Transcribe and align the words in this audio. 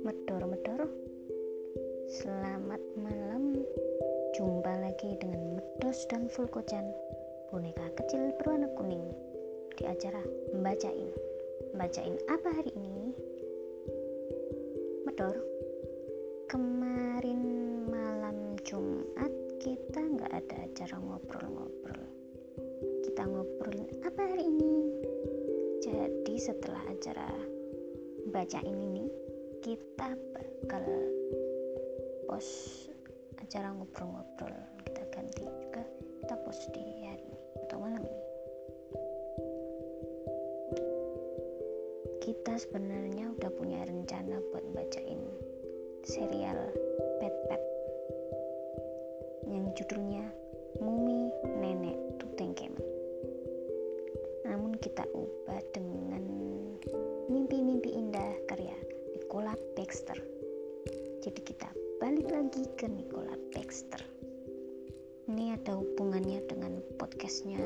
Medor-medor. 0.00 0.88
Selamat 2.08 2.80
malam. 2.96 3.60
Jumpa 4.32 4.80
lagi 4.80 5.12
dengan 5.20 5.60
Medos 5.60 6.08
dan 6.08 6.32
Fulkocan 6.32 6.88
Boneka 7.52 7.84
kecil 8.00 8.32
berwarna 8.40 8.72
kuning. 8.80 9.12
Di 9.76 9.84
acara 9.84 10.24
Membacain. 10.56 11.12
Membacain 11.76 12.16
apa 12.32 12.48
hari 12.48 12.72
ini? 12.80 13.12
Medor. 15.04 15.36
Kemarin 16.48 17.44
malam 17.92 18.56
Jumat 18.64 19.36
kita 19.60 20.00
nggak 20.00 20.32
ada 20.32 20.56
acara 20.64 20.96
ngobrol-ngobrol 20.96 22.05
Kita 23.16 23.32
ngobrolin 23.32 23.88
apa 24.04 24.28
hari 24.28 24.44
ini? 24.44 24.92
Jadi 25.80 26.36
setelah 26.36 26.84
acara 26.84 27.24
bacain 28.28 28.76
ini 28.76 29.08
kita 29.64 30.12
bakal 30.36 30.84
post 32.28 32.92
acara 33.40 33.72
ngobrol-ngobrol. 33.72 34.52
Kita 34.84 35.00
ganti 35.08 35.48
juga 35.48 35.80
kita 36.20 36.36
post 36.44 36.68
di 36.76 36.84
hari 37.08 37.24
ini 37.24 37.40
atau 37.64 37.80
malam 37.80 38.04
ini. 38.04 38.24
Kita 42.20 42.52
sebenarnya 42.60 43.32
udah 43.32 43.48
punya 43.56 43.80
rencana 43.80 44.44
buat 44.52 44.76
bacain 44.76 45.24
serial 46.04 46.68
Pet 47.24 47.32
Pet. 47.48 47.62
Yang 49.48 49.72
judulnya 49.80 50.35
lagi 62.56 62.72
ke 62.80 62.88
Nicola 62.88 63.36
Baxter 63.52 64.00
ini 65.28 65.52
ada 65.52 65.76
hubungannya 65.76 66.40
dengan 66.48 66.80
podcastnya 66.96 67.60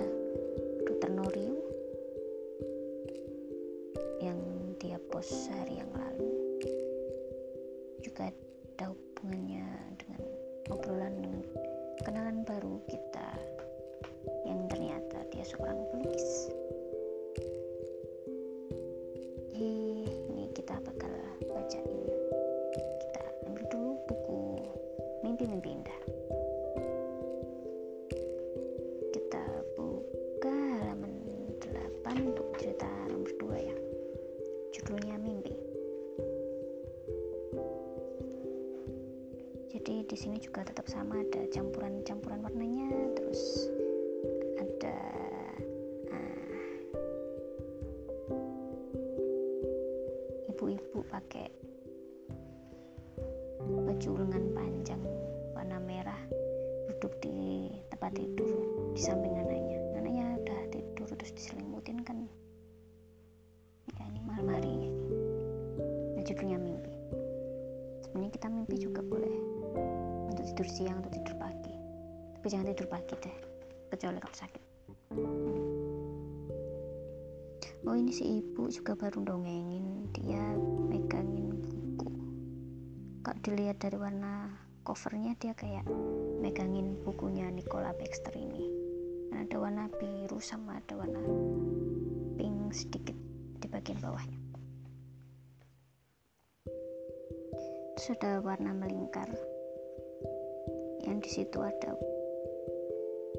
Dr. 0.83 1.15
Norio 1.15 1.55
yang 4.19 4.35
dia 4.83 4.99
post 5.15 5.31
sehari 5.47 5.79
yang 5.79 5.95
lalu 5.95 6.27
juga 8.03 8.35
ada 8.35 8.91
hubungannya 8.91 9.63
dengan 9.95 10.23
obrolan 10.75 11.15
dengan 11.23 11.43
kenalan 12.03 12.43
baru 12.43 12.83
kita 12.91 13.10
baju 54.01 54.25
lengan 54.25 54.45
panjang 54.57 55.03
warna 55.53 55.77
merah 55.77 56.17
duduk 56.89 57.21
di 57.21 57.69
tempat 57.93 58.17
tidur 58.17 58.49
di 58.97 59.01
samping 59.05 59.37
anaknya. 59.37 59.77
Anaknya 59.93 60.25
udah 60.41 60.61
tidur 60.73 61.05
terus 61.21 61.37
diselimutin 61.37 62.01
kan. 62.01 62.25
Ya 64.01 64.09
ini 64.09 64.25
malam 64.25 64.57
hari 64.57 64.89
nah 66.17 66.25
judulnya 66.25 66.57
mimpi. 66.57 66.97
Sebenarnya 68.01 68.33
kita 68.41 68.49
mimpi 68.49 68.81
juga 68.81 69.05
boleh 69.05 69.37
untuk 70.33 70.49
tidur 70.49 70.69
siang 70.73 71.05
atau 71.05 71.13
tidur 71.13 71.37
pagi. 71.37 71.77
Tapi 72.41 72.47
jangan 72.49 72.73
tidur 72.73 72.89
pagi 72.89 73.15
deh 73.21 73.37
kecuali 73.93 74.17
kalau 74.17 74.37
sakit. 74.41 74.63
Oh 77.85 77.93
ini 77.93 78.17
si 78.17 78.41
ibu 78.41 78.65
juga 78.73 78.97
baru 78.97 79.29
dongengin. 79.29 80.09
Dia 80.17 80.41
megangin 80.89 81.53
dilihat 83.41 83.81
dari 83.81 83.97
warna 83.97 84.53
covernya 84.85 85.33
dia 85.41 85.57
kayak 85.57 85.89
megangin 86.45 87.01
bukunya 87.01 87.49
Nicola 87.49 87.97
Baxter 87.97 88.37
ini. 88.37 88.69
Ada 89.33 89.57
warna 89.57 89.89
biru 89.97 90.37
sama 90.37 90.77
ada 90.77 91.01
warna 91.01 91.25
pink 92.37 92.77
sedikit 92.77 93.17
di 93.57 93.67
bagian 93.73 93.97
bawahnya. 94.05 94.37
Terus 97.97 98.09
ada 98.21 98.45
warna 98.45 98.77
melingkar. 98.77 99.33
Yang 101.09 101.19
di 101.25 101.31
situ 101.41 101.59
ada 101.65 101.97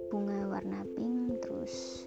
bunga 0.09 0.49
warna 0.49 0.81
pink 0.97 1.45
terus 1.45 2.00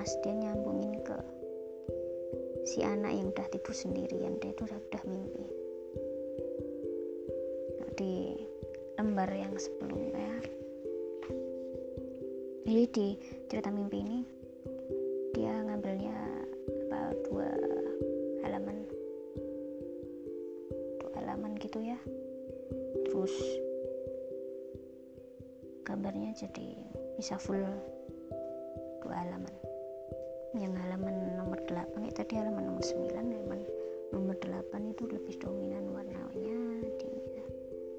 emas 0.00 0.16
dia 0.24 0.32
nyambungin 0.32 0.96
ke 1.04 1.12
si 2.64 2.80
anak 2.80 3.12
yang 3.12 3.28
udah 3.36 3.44
tidur 3.52 3.76
sendirian. 3.76 4.40
Dia 4.40 4.56
itu 4.56 4.64
udah, 4.64 4.80
udah 4.80 5.02
mimpi. 5.04 5.44
Di 8.00 8.32
lembar 8.96 9.28
yang 9.28 9.52
sebelumnya 9.60 10.40
jadi 12.64 12.84
di 12.96 13.08
cerita 13.52 13.68
mimpi 13.68 14.00
ini 14.00 14.18
dia 15.36 15.52
ngambilnya 15.68 16.16
apa 16.88 17.12
dua 17.28 17.52
halaman. 18.40 18.80
Dua 20.96 21.10
halaman 21.20 21.60
gitu 21.60 21.76
ya. 21.76 22.00
Terus 23.04 23.36
gambarnya 25.84 26.32
jadi 26.32 26.88
bisa 27.20 27.36
full 27.36 27.68
dua 29.04 29.28
halaman 29.28 29.69
yang 30.58 30.74
halaman 30.74 31.38
nomor 31.38 31.62
8 31.68 31.94
itu 32.06 32.14
tadi 32.14 32.34
halaman 32.38 32.66
nomor 32.66 32.82
9 32.82 33.14
halaman 33.14 33.60
nomor 34.10 34.34
8 34.38 34.90
itu 34.90 35.04
lebih 35.06 35.34
dominan 35.38 35.84
warnanya 35.94 36.90
dia 36.98 37.44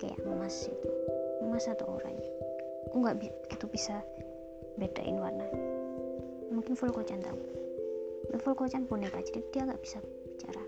kayak 0.01 0.19
emas 0.25 0.67
itu. 0.67 0.89
Emas 1.45 1.69
atau 1.69 1.97
oranye. 1.97 2.29
Aku 2.89 3.01
nggak 3.01 3.17
begitu 3.21 3.65
bisa 3.69 4.01
bedain 4.75 5.15
warna. 5.21 5.45
Mungkin 6.51 6.75
full 6.75 6.91
kocan 6.91 7.23
tahu 7.23 7.61
full 8.39 8.55
kocan 8.55 8.87
boneka 8.87 9.19
jadi 9.21 9.41
dia 9.51 9.61
nggak 9.67 9.81
bisa 9.83 9.99
bicara. 10.01 10.63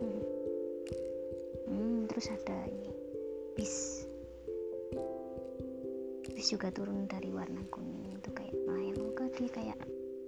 Hmm. 0.00 0.22
Hmm, 1.68 1.98
terus 2.06 2.30
ada 2.30 2.58
ini 2.70 2.90
bis. 3.58 4.06
Bis 6.34 6.46
juga 6.50 6.70
turun 6.70 7.06
dari 7.06 7.30
warna 7.30 7.62
kuning 7.70 8.14
itu 8.18 8.30
kayak 8.34 8.54
melayang 8.66 8.98
muka 8.98 9.24
dia 9.34 9.48
kayak 9.50 9.78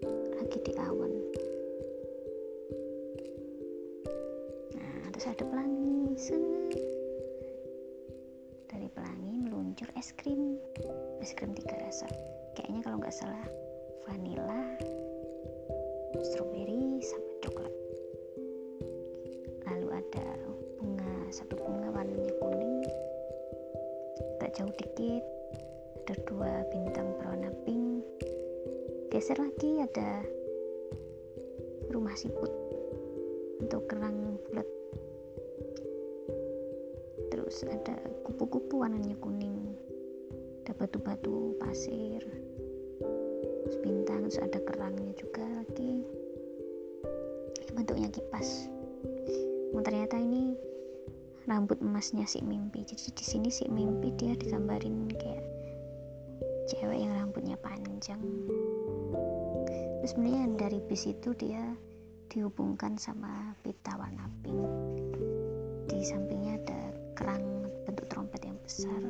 lagi 0.04 0.58
di 0.60 0.72
awan 0.76 1.12
nah 4.76 5.10
terus 5.14 5.26
ada 5.30 5.44
pelangi. 5.46 6.16
Set. 6.16 6.40
dari 8.72 8.88
pelangi 8.88 9.36
meluncur 9.36 9.84
es 10.00 10.16
krim. 10.16 10.56
Es 11.21 11.36
krim 11.36 11.53
tiga 11.53 11.76
rasa. 11.76 12.09
Kayaknya 12.56 12.80
kalau 12.88 12.97
nggak 13.04 13.12
salah 13.12 13.44
vanilla 14.09 14.65
strawberry 16.24 17.04
sama 17.04 17.28
coklat. 17.44 17.74
Lalu 19.68 19.88
ada 19.92 20.26
bunga 20.80 21.12
satu 21.28 21.53
bunga 21.60 21.92
warnanya 21.92 22.32
kuning. 22.41 22.80
Agak 24.41 24.56
jauh 24.56 24.72
dikit. 24.72 25.24
Ada 26.09 26.16
dua 26.24 26.65
bintang 26.72 27.12
berwarna 27.21 27.53
pink 27.68 28.16
geser 29.16 29.41
lagi 29.41 29.80
ada 29.80 30.28
rumah 31.89 32.13
siput 32.13 32.53
untuk 33.65 33.89
kerang 33.89 34.36
bulat. 34.45 34.68
Terus 37.33 37.65
ada 37.65 37.97
kupu-kupu 38.28 38.84
warnanya 38.84 39.16
kuning 39.16 39.72
ada 40.60 40.77
batu-batu 40.77 41.57
pasir 41.57 42.21
terus 43.65 43.80
bintang 43.80 44.28
terus 44.28 44.36
ada 44.36 44.60
kerangnya 44.60 45.16
juga 45.16 45.48
lagi. 45.65 46.04
Bentuknya 47.72 48.12
kipas. 48.12 48.69
Oh, 49.72 49.80
ternyata 49.80 50.21
ini 50.21 50.60
rambut 51.48 51.80
emasnya 51.80 52.28
si 52.28 52.45
mimpi. 52.45 52.84
Jadi 52.84 53.16
di 53.16 53.24
sini 53.24 53.48
si 53.48 53.65
mimpi 53.72 54.12
dia 54.21 54.36
digambarin 54.36 55.09
kayak 55.16 55.57
cewek 56.69 57.01
yang 57.01 57.16
rambutnya 57.16 57.57
panjang 57.62 58.21
terus 60.06 60.22
sebenarnya 60.22 60.54
dari 60.54 60.78
bis 60.86 61.03
itu 61.03 61.34
dia 61.34 61.66
dihubungkan 62.30 62.94
sama 62.94 63.58
pita 63.66 63.98
warna 63.98 64.30
pink. 64.47 64.62
Di 65.91 65.98
sampingnya 66.06 66.62
ada 66.62 66.94
kerang 67.18 67.42
bentuk 67.82 68.06
trompet 68.06 68.38
yang 68.47 68.54
besar. 68.62 69.03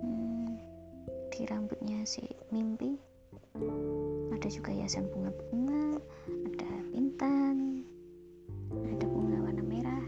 Hmm, 0.00 0.56
di 1.28 1.44
rambutnya 1.52 2.00
si 2.08 2.24
mimpi. 2.48 2.96
Ada 4.32 4.48
juga 4.48 4.72
hiasan 4.72 5.04
bunga-bunga 5.12 6.00
ada 6.32 6.70
bintang 6.96 7.84
ada 8.72 9.04
bunga 9.04 9.36
warna 9.52 9.60
merah. 9.68 10.06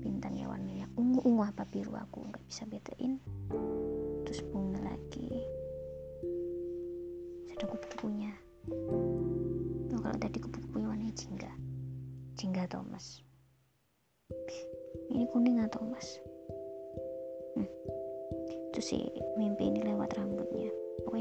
Bintang 0.00 0.32
ya 0.32 0.48
warnanya 0.48 0.88
ungu-ungu 0.96 1.44
apa 1.44 1.68
biru 1.68 1.92
aku 1.92 2.24
nggak 2.24 2.44
bisa 2.48 2.64
bedain 2.64 3.20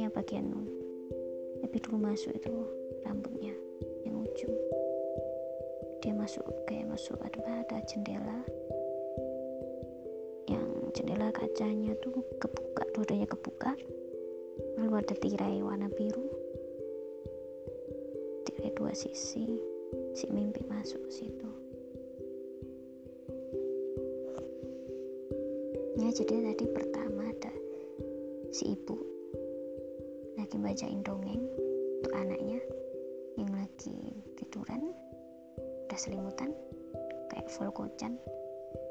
pokoknya 0.09 0.41
bagian 0.41 0.47
tapi 1.61 1.75
dulu 1.85 1.97
masuk 2.01 2.33
itu 2.33 2.49
rambutnya 3.05 3.53
yang 4.01 4.25
ujung. 4.25 4.55
Dia 6.01 6.17
masuk 6.17 6.41
kayak 6.65 6.89
masuk 6.89 7.19
ada 7.21 7.61
ada 7.61 7.77
jendela. 7.85 8.41
Jendela 10.89 11.29
kacanya 11.29 11.93
tuh 12.01 12.25
kebuka 12.41 12.81
dua-duanya 12.97 13.29
kebuka. 13.29 13.77
Lalu 14.81 14.93
ada 15.05 15.13
tirai 15.13 15.61
warna 15.61 15.85
biru. 15.93 16.25
Tirai 18.49 18.73
dua 18.73 18.89
sisi 18.97 19.61
si 20.17 20.25
mimpi 20.33 20.65
masuk 20.65 21.05
ke 21.05 21.11
situ. 21.13 21.49
Ya 26.01 26.09
jadi 26.09 26.33
tadi 26.49 26.65
pertama 26.73 27.29
ada 27.29 27.53
si 28.49 28.73
ibu 28.73 29.08
lagi 30.49 30.65
bacain 30.65 31.05
dongeng 31.05 31.45
untuk 32.01 32.09
anaknya 32.17 32.57
yang 33.37 33.53
lagi 33.53 34.17
tiduran 34.33 34.81
udah 35.85 35.99
selimutan 36.01 36.49
kayak 37.29 37.45
full 37.53 37.69
kocan 37.69 38.17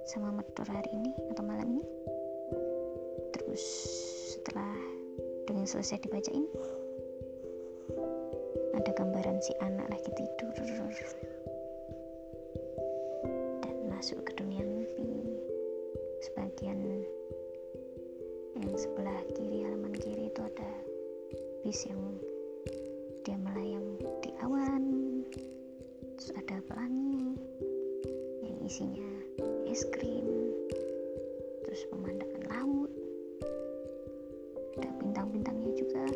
sama 0.06 0.31
medor 0.31 0.62
hari 0.70 0.87
ini 0.94 1.10
atau 1.34 1.43
malam 1.43 1.66
ini. 1.66 1.82
Terus 3.34 3.58
setelah 4.38 4.70
dengan 5.50 5.66
selesai 5.66 5.99
dibacain 5.99 6.46
ada 8.78 8.94
gambaran 8.94 9.43
si 9.43 9.50
anak 9.58 9.90
lagi 9.90 10.14
tidur 10.14 10.54
dan 13.66 13.76
masuk 13.90 14.22
ke 14.22 14.31
dunia 14.38 14.62
mimpi. 14.62 15.11
Sebagian 16.22 17.02
yang 18.62 18.78
sebelah 18.78 19.26
kiri 19.34 19.66
halaman 19.66 19.99
kiri 19.99 20.31
itu 20.31 20.38
ada 20.38 20.87
bis 21.68 21.84
yang 21.84 22.00
dia 23.28 23.36
melayang 23.36 24.00
di 24.24 24.32
awan 24.40 25.20
terus 26.16 26.32
ada 26.40 26.64
pelangi 26.64 27.36
yang 28.40 28.56
isinya 28.64 29.12
es 29.68 29.84
krim 29.92 30.24
terus 31.68 31.84
pemandangan 31.92 32.48
laut 32.48 32.88
ada 34.80 34.88
bintang-bintangnya 34.96 35.76
juga. 35.76 36.08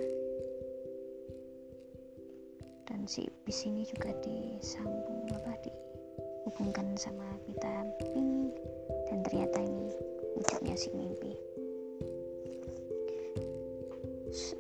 Dan 2.89 3.05
si 3.05 3.29
bis 3.45 3.69
ini 3.69 3.85
juga 3.85 4.09
disambung 4.25 5.29
apa 5.37 5.53
dihubungkan 5.69 6.97
sama 6.97 7.29
pita 7.45 7.93
pink 8.01 8.57
dan 9.05 9.21
ternyata 9.29 9.61
ini 9.61 9.93
wujudnya 10.33 10.81
si 10.81 10.89
mimpi 10.97 11.37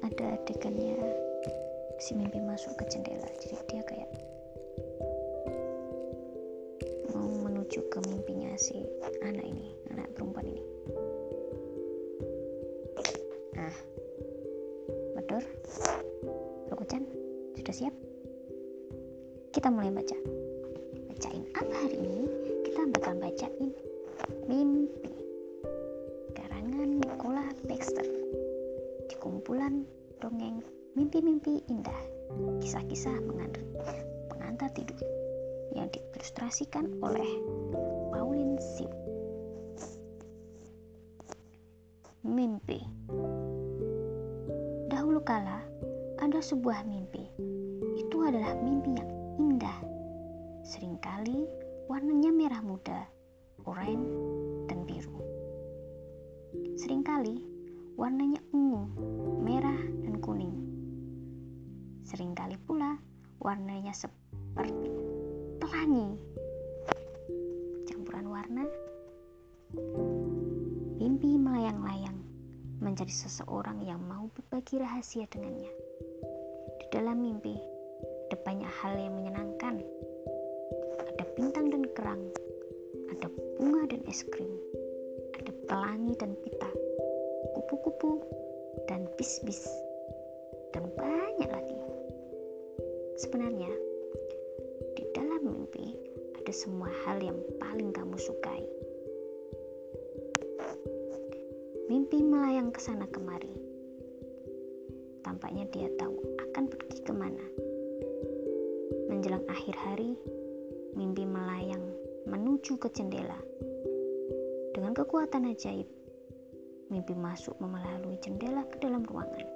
ada 0.04 0.36
adegannya. 0.36 1.00
Si 1.96 2.12
mimpi 2.18 2.42
masuk 2.42 2.76
ke 2.76 2.84
jendela 2.92 3.30
jadi 3.40 3.56
dia 3.70 3.82
kayak 3.86 4.10
menuju 7.72 7.88
ke 7.88 7.98
mimpinya 8.04 8.52
si 8.60 8.84
anak 9.24 9.48
ini 9.48 9.72
anak 9.96 10.10
perempuan 10.12 10.44
ini. 10.44 10.64
Nah 13.56 13.74
betul? 15.16 15.40
Rokuchan 16.68 17.08
sudah 17.56 17.72
siap? 17.72 17.94
Kita 19.56 19.72
mulai 19.72 19.88
baca. 19.88 20.18
Bacain 21.08 21.48
apa 21.56 21.74
hari 21.80 21.96
ini? 21.96 22.28
Kita 22.68 22.82
bakal 22.92 23.16
bacain 23.16 23.72
mimpi. 24.50 25.16
Karangan 26.36 27.00
Nicola 27.00 27.46
Baxter 27.64 28.11
kumpulan 29.22 29.86
dongeng 30.18 30.58
mimpi-mimpi 30.98 31.62
indah 31.70 32.02
kisah-kisah 32.58 33.14
pengantar 34.26 34.66
tidur 34.74 34.98
yang 35.78 35.86
diilustrasikan 35.94 36.90
oleh 36.98 37.30
Pauline 38.10 38.58
Sip. 38.58 38.90
Mimpi 42.26 42.82
Dahulu 44.90 45.22
kala 45.22 45.62
ada 46.18 46.42
sebuah 46.42 46.82
mimpi. 46.82 47.22
Itu 47.94 48.26
adalah 48.26 48.58
mimpi 48.58 48.90
yang 48.98 49.10
indah. 49.38 49.78
Seringkali 50.66 51.46
warnanya 51.86 52.34
merah 52.34 52.62
muda, 52.62 53.06
oranye, 53.70 54.18
dan 54.66 54.82
biru. 54.82 55.14
Seringkali 56.74 57.51
warnanya 57.96 58.40
ungu, 58.52 58.88
merah, 59.42 59.76
dan 60.04 60.18
kuning. 60.18 60.56
Seringkali 62.08 62.56
pula 62.64 62.98
warnanya 63.38 63.92
seperti 63.92 64.88
pelangi. 65.60 66.16
Campuran 67.88 68.26
warna 68.28 68.64
mimpi 71.00 71.36
melayang-layang 71.40 72.18
mencari 72.82 73.12
seseorang 73.12 73.80
yang 73.84 74.00
mau 74.04 74.28
berbagi 74.32 74.80
rahasia 74.80 75.24
dengannya. 75.32 75.72
Di 76.80 76.86
dalam 76.92 77.20
mimpi 77.20 77.56
ada 78.28 78.36
banyak 78.42 78.72
hal 78.82 78.94
yang 78.96 79.14
menyenangkan. 79.16 79.80
Ada 81.12 81.24
bintang 81.36 81.68
dan 81.68 81.84
kerang 81.92 82.22
ada 83.12 83.28
bunga 83.60 83.86
dan 83.86 84.00
es 84.08 84.24
krim 84.34 84.50
ada 85.36 85.52
pelangi 85.68 86.14
dan 86.18 86.32
pita 86.42 86.70
kupu-kupu 87.72 88.20
dan 88.84 89.08
bis-bis 89.16 89.64
dan 90.76 90.84
banyak 90.92 91.48
lagi 91.48 91.80
sebenarnya 93.16 93.72
mimpi 95.42 95.98
ada 96.38 96.52
semua 96.54 96.86
hal 97.02 97.18
yang 97.18 97.38
paling 97.58 97.90
kamu 97.90 98.14
sukai. 98.14 98.62
Mimpi 101.90 102.22
melayang 102.22 102.70
ke 102.70 102.78
sana 102.78 103.10
kemari. 103.10 103.50
Tampaknya 105.26 105.66
dia 105.74 105.90
tahu 105.98 106.14
akan 106.50 106.64
pergi 106.70 106.98
ke 107.02 107.12
mana. 107.12 107.46
Menjelang 109.10 109.42
akhir 109.50 109.74
hari, 109.76 110.14
mimpi 110.94 111.26
melayang 111.26 111.82
menuju 112.30 112.78
ke 112.78 112.88
jendela. 112.94 113.38
Dengan 114.72 114.94
kekuatan 114.94 115.50
ajaib, 115.52 115.86
mimpi 116.92 117.16
masuk 117.16 117.56
melalui 117.56 118.20
jendela 118.20 118.68
ke 118.68 118.76
dalam 118.84 119.00
ruangan. 119.08 119.48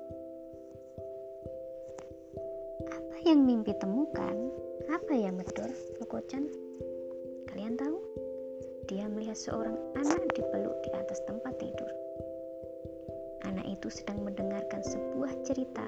Apa 2.89 3.17
yang 3.29 3.45
mimpi 3.45 3.77
temukan 3.77 4.49
apa 4.89 5.13
yang 5.13 5.37
betul, 5.37 5.69
Lokochan? 6.01 6.49
Kalian 7.53 7.77
tahu? 7.77 8.01
Dia 8.89 9.05
melihat 9.13 9.37
seorang 9.37 9.77
anak 10.01 10.25
dipeluk 10.33 10.79
di 10.81 10.91
atas 10.97 11.21
tempat 11.29 11.53
tidur. 11.61 11.91
Anak 13.45 13.67
itu 13.69 13.93
sedang 13.93 14.25
mendengarkan 14.25 14.81
sebuah 14.81 15.37
cerita. 15.45 15.85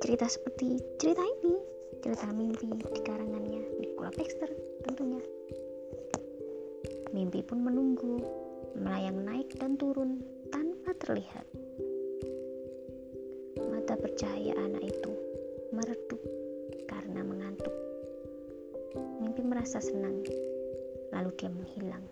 Cerita 0.00 0.26
seperti 0.30 0.80
cerita 1.02 1.20
ini, 1.20 1.60
cerita 2.00 2.30
mimpi 2.32 2.64
di 2.72 3.00
karangannya 3.04 3.62
Nicola 3.76 4.08
Baxter 4.16 4.48
tentunya. 4.88 5.20
Mimpi 7.12 7.44
pun 7.44 7.60
menunggu, 7.60 8.22
melayang 8.76 9.24
naik 9.24 9.52
dan 9.58 9.76
turun 9.76 10.22
tanpa 10.52 10.96
terlihat. 11.00 11.46
Mata 13.68 13.94
bercahaya 13.98 14.56
anak 14.56 14.84
itu 14.84 15.12
meredup 15.72 16.20
karena 16.88 17.20
mengantuk. 17.24 17.74
Mimpi 19.20 19.42
merasa 19.44 19.80
senang. 19.80 20.24
lalu 21.12 21.28
dia 21.36 21.52
menghilang. 21.52 22.04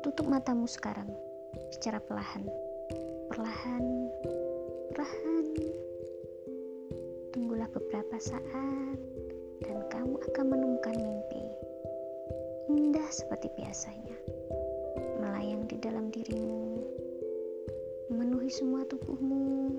Tutup 0.00 0.24
matamu 0.24 0.64
sekarang 0.64 1.12
secara 1.76 2.00
perlahan, 2.00 2.48
perlahan, 3.28 3.84
perlahan. 4.88 5.44
Tunggulah 7.36 7.68
beberapa 7.68 8.16
saat 8.16 8.96
dan 9.60 9.76
kamu 9.92 10.16
akan 10.32 10.44
menemukan 10.48 10.67
seperti 13.08 13.48
biasanya 13.56 14.16
melayang 15.18 15.64
di 15.68 15.76
dalam 15.80 16.12
dirimu, 16.12 16.80
memenuhi 18.12 18.48
semua 18.52 18.84
tubuhmu, 18.88 19.76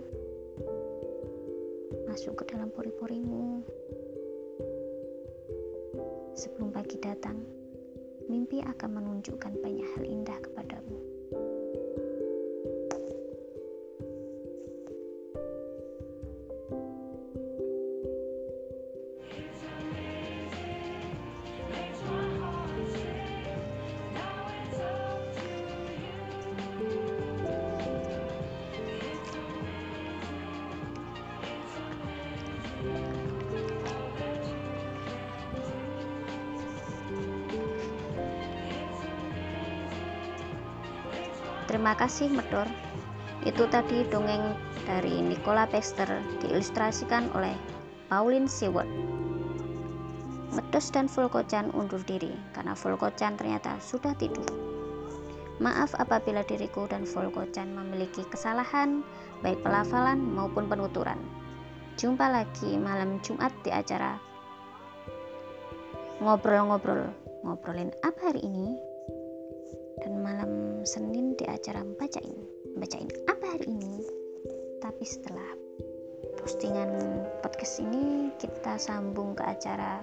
masuk 2.09 2.41
ke 2.41 2.53
dalam 2.53 2.69
pori-porimu. 2.73 3.65
Sebelum 6.37 6.71
pagi 6.71 6.95
datang, 7.01 7.41
mimpi 8.29 8.61
akan 8.63 8.89
menunjukkan 9.01 9.57
banyak 9.59 9.87
hal 9.97 10.05
indah 10.05 10.39
kepadamu. 10.39 11.08
Terima 41.79 41.95
kasih 41.95 42.27
Medor. 42.27 42.67
Itu 43.47 43.63
tadi 43.71 44.03
dongeng 44.11 44.51
dari 44.83 45.23
Nicola 45.23 45.63
Baxter 45.63 46.11
diilustrasikan 46.43 47.31
oleh 47.31 47.55
Pauline 48.11 48.51
Seward. 48.51 48.91
Medos 50.51 50.91
dan 50.91 51.07
Volkochan 51.07 51.71
undur 51.71 52.03
diri 52.03 52.35
karena 52.51 52.75
Volkochan 52.75 53.39
ternyata 53.39 53.79
sudah 53.79 54.11
tidur. 54.19 54.43
Maaf 55.63 55.95
apabila 55.95 56.43
diriku 56.43 56.83
dan 56.91 57.07
Volkochan 57.07 57.71
memiliki 57.71 58.27
kesalahan 58.27 58.99
baik 59.39 59.63
pelafalan 59.63 60.19
maupun 60.19 60.67
penuturan. 60.67 61.23
Jumpa 61.95 62.27
lagi 62.27 62.75
malam 62.75 63.23
Jumat 63.23 63.55
di 63.63 63.71
acara 63.71 64.19
ngobrol-ngobrol. 66.19 67.07
Ngobrolin 67.47 67.95
apa 68.03 68.35
hari 68.35 68.43
ini? 68.43 68.88
Dan 69.99 70.23
malam 70.23 70.81
Senin 70.87 71.35
di 71.35 71.43
acara 71.43 71.83
bacain 71.99 72.35
bacain 72.79 73.09
apa 73.27 73.45
hari 73.55 73.67
ini. 73.67 74.03
Tapi 74.79 75.03
setelah 75.03 75.51
postingan 76.39 77.23
podcast 77.43 77.83
ini 77.83 78.31
kita 78.39 78.79
sambung 78.79 79.35
ke 79.35 79.43
acara 79.43 79.99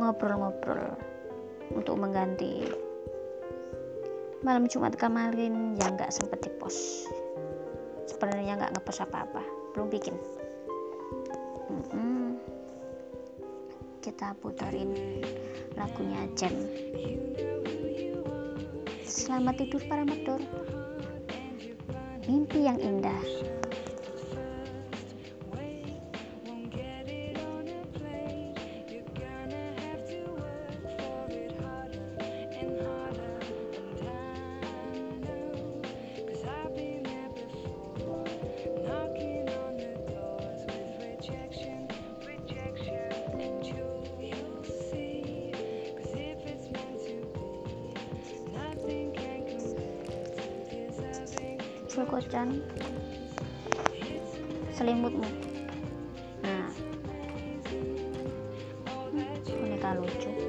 ngobrol-ngobrol 0.00 0.96
untuk 1.76 2.00
mengganti 2.00 2.64
malam 4.40 4.64
Jumat 4.64 4.96
kemarin 4.96 5.76
yang 5.76 6.00
nggak 6.00 6.12
sempet 6.12 6.40
dipost. 6.40 7.08
Sebenarnya 8.08 8.56
nggak 8.56 8.72
ngepost 8.80 9.04
apa-apa 9.04 9.44
belum 9.76 9.92
bikin. 9.92 10.16
Hmm, 11.92 12.40
kita 14.00 14.34
puterin 14.40 14.96
lagunya 15.76 16.24
Jam 16.34 16.50
Selamat 19.10 19.58
tidur 19.58 19.82
para 19.90 20.06
medor. 20.06 20.38
Mimpi 22.30 22.62
yang 22.62 22.78
indah. 22.78 23.18
Kocan 52.06 52.62
selimutmu. 54.72 55.28
Nah. 56.42 56.68
Boneka 59.60 59.94
lucu 59.94 60.39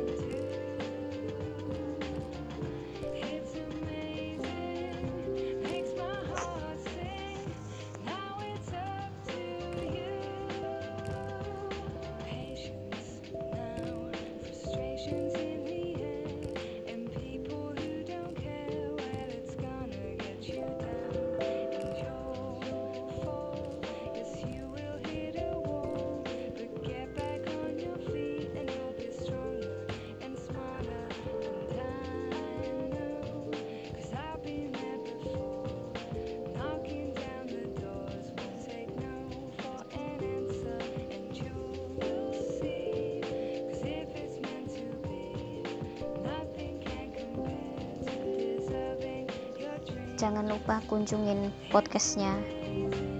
jangan 50.21 50.45
lupa 50.45 50.77
kunjungin 50.85 51.49
podcastnya 51.73 52.37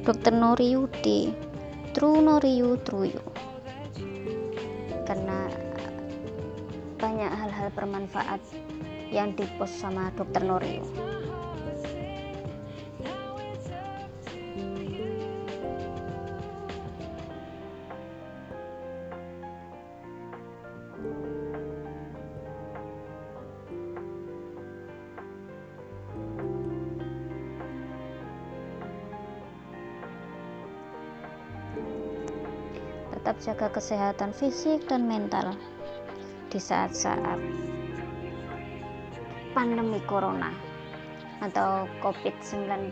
Dr. 0.06 0.38
Noriyu 0.38 0.86
di 1.02 1.34
True 1.98 2.22
Noriyu 2.22 2.78
True 2.86 3.10
You 3.10 3.26
karena 5.10 5.50
banyak 7.02 7.32
hal-hal 7.34 7.74
bermanfaat 7.74 8.38
yang 9.10 9.34
dipost 9.34 9.82
sama 9.82 10.14
Dr. 10.14 10.46
Noriyu 10.46 10.86
tetap 33.32 33.56
jaga 33.56 33.80
kesehatan 33.80 34.36
fisik 34.36 34.92
dan 34.92 35.08
mental 35.08 35.56
di 36.52 36.60
saat-saat 36.60 37.40
pandemi 39.56 40.04
corona 40.04 40.52
atau 41.40 41.88
COVID-19 42.04 42.92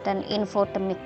dan 0.00 0.24
infodemik 0.32 0.96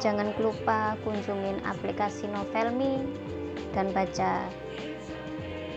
Jangan 0.00 0.32
lupa 0.40 0.96
kunjungin 1.04 1.60
aplikasi 1.60 2.24
Novelmi 2.32 3.04
dan 3.76 3.92
baca 3.92 4.48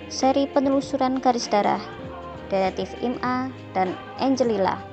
seri 0.07 0.47
penelusuran 0.47 1.19
garis 1.19 1.51
darah 1.51 1.83
Detektif 2.47 2.95
Ima 3.03 3.51
dan 3.75 3.99
Angelila 4.23 4.92